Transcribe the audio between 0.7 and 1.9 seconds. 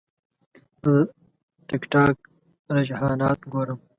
زه د ټک